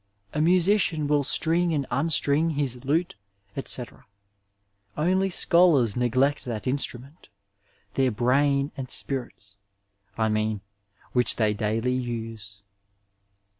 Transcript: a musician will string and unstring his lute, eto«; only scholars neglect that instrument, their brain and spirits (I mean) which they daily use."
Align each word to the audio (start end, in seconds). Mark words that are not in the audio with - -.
a 0.33 0.41
musician 0.41 1.05
will 1.05 1.21
string 1.21 1.75
and 1.75 1.85
unstring 1.91 2.55
his 2.55 2.83
lute, 2.85 3.13
eto«; 3.55 4.03
only 4.97 5.29
scholars 5.29 5.95
neglect 5.95 6.43
that 6.43 6.65
instrument, 6.65 7.29
their 7.93 8.09
brain 8.09 8.71
and 8.75 8.89
spirits 8.89 9.57
(I 10.17 10.27
mean) 10.27 10.61
which 11.13 11.35
they 11.35 11.53
daily 11.53 11.93
use." 11.93 12.63